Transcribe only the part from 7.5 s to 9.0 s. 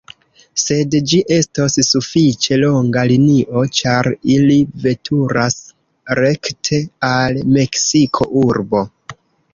Meksiko-urbo.